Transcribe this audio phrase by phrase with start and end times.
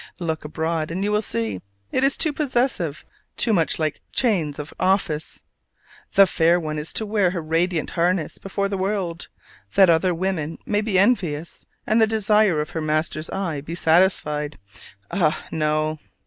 [0.17, 3.05] Look abroad and you will see: it is too possessive,
[3.37, 5.43] too much like "chains of office"
[6.13, 9.27] the fair one is to wear her radiant harness before the world,
[9.75, 14.57] that other women may be envious and the desire of her master's eye be satisfied!
[15.11, 15.99] Ah, no!